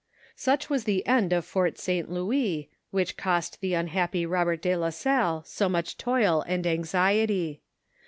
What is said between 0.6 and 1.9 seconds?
waa the end of Fort